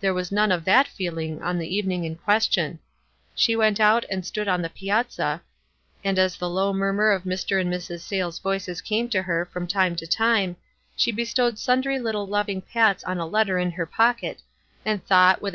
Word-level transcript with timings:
There 0.00 0.14
was 0.14 0.30
none 0.30 0.52
of 0.52 0.64
that 0.66 0.86
feeling 0.86 1.42
on 1.42 1.58
the 1.58 1.74
evening 1.76 2.04
in 2.04 2.14
question. 2.14 2.78
She 3.34 3.54
w 3.54 3.66
T 3.66 3.66
ent 3.66 3.80
out 3.80 4.04
and 4.08 4.24
stood 4.24 4.46
on 4.46 4.62
the 4.62 4.70
piazza, 4.70 5.42
and 6.04 6.20
as 6.20 6.36
the 6.36 6.48
low 6.48 6.72
murmur 6.72 7.10
of 7.10 7.24
Mr. 7.24 7.60
and 7.60 7.68
Mrs. 7.74 7.98
Sayles' 8.02 8.38
voices 8.38 8.80
came 8.80 9.08
to 9.08 9.22
her 9.22 9.44
from 9.44 9.66
time 9.66 9.96
to 9.96 10.06
time, 10.06 10.54
she 10.94 11.10
bestowed 11.10 11.58
sundry 11.58 11.98
little 11.98 12.28
loving 12.28 12.62
pats 12.62 13.02
on 13.02 13.18
a 13.18 13.26
letter 13.26 13.58
in 13.58 13.72
her 13.72 13.86
pocket, 13.86 14.40
and 14.84 15.04
thought, 15.04 15.42
with 15.42 15.52